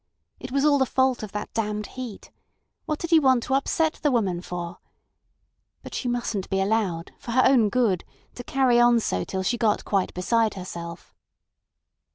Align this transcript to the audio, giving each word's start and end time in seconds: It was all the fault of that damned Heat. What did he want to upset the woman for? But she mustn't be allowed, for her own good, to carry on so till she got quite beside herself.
It 0.39 0.51
was 0.51 0.65
all 0.65 0.79
the 0.79 0.87
fault 0.87 1.21
of 1.21 1.31
that 1.33 1.53
damned 1.53 1.85
Heat. 1.93 2.31
What 2.87 2.97
did 2.97 3.11
he 3.11 3.19
want 3.19 3.43
to 3.43 3.53
upset 3.53 3.99
the 4.01 4.09
woman 4.09 4.41
for? 4.41 4.79
But 5.83 5.93
she 5.93 6.07
mustn't 6.07 6.49
be 6.49 6.59
allowed, 6.59 7.11
for 7.19 7.33
her 7.33 7.43
own 7.45 7.69
good, 7.69 8.03
to 8.33 8.43
carry 8.43 8.79
on 8.79 8.99
so 8.99 9.23
till 9.23 9.43
she 9.43 9.59
got 9.59 9.85
quite 9.85 10.11
beside 10.15 10.55
herself. 10.55 11.13